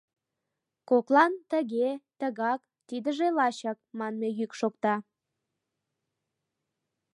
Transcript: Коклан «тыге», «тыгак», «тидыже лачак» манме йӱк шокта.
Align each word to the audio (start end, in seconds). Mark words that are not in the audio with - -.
Коклан 0.89 1.33
«тыге», 1.51 1.89
«тыгак», 2.19 2.61
«тидыже 2.87 3.27
лачак» 3.37 3.77
манме 3.97 4.29
йӱк 4.37 4.51
шокта. 4.59 4.95